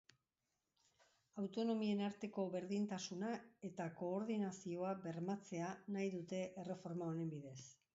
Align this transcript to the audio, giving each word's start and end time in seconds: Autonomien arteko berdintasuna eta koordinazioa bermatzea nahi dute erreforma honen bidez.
Autonomien 1.41 2.01
arteko 2.07 2.47
berdintasuna 2.57 3.31
eta 3.71 3.89
koordinazioa 4.03 4.99
bermatzea 5.09 5.73
nahi 5.97 6.13
dute 6.21 6.47
erreforma 6.67 7.15
honen 7.17 7.37
bidez. 7.41 7.59